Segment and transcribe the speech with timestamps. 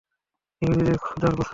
[0.61, 1.49] ইহুদীদের খোদার কসম।